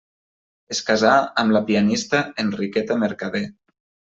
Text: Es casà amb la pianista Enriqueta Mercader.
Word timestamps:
Es 0.75 0.79
casà 0.87 1.11
amb 1.43 1.55
la 1.57 1.63
pianista 1.67 2.25
Enriqueta 2.45 2.99
Mercader. 3.07 3.45